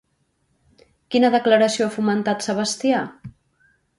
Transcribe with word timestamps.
Quina 1.15 1.29
declaració 1.35 1.87
ha 1.87 1.93
fomentat 1.97 2.47
Sebastià? 2.47 3.03